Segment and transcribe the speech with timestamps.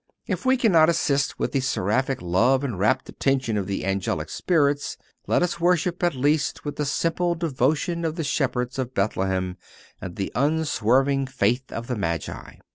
[0.25, 4.97] If we cannot assist with the seraphic love and rapt attention of the angelic spirits,
[5.27, 9.57] let us worship, at least, with the simple devotion of the shepherds of Bethlehem
[10.01, 12.55] and the unswerving faith of the Magi.